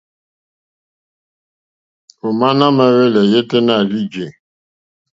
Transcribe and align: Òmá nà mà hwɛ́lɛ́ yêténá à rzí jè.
Òmá 2.27 2.47
nà 2.59 2.65
mà 2.77 2.85
hwɛ́lɛ́ 2.93 3.29
yêténá 3.31 3.73
à 3.79 3.83
rzí 3.89 4.01
jè. 4.13 4.27